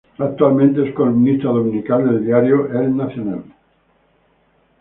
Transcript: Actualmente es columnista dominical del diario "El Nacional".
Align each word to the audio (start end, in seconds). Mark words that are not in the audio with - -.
Actualmente 0.17 0.83
es 0.89 0.95
columnista 0.95 1.49
dominical 1.49 2.03
del 2.03 2.25
diario 2.25 2.67
"El 2.71 2.97
Nacional". 2.97 3.43